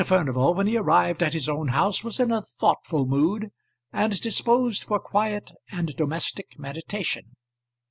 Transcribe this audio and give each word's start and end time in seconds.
Furnival 0.03 0.55
when 0.55 0.65
he 0.65 0.77
arrived 0.77 1.21
at 1.21 1.33
his 1.35 1.47
own 1.47 1.67
house 1.67 2.03
was 2.03 2.19
in 2.19 2.31
a 2.31 2.41
thoughtful 2.41 3.05
mood, 3.05 3.51
and 3.93 4.19
disposed 4.19 4.83
for 4.83 4.99
quiet 4.99 5.51
and 5.69 5.95
domestic 5.95 6.57
meditation. 6.57 7.35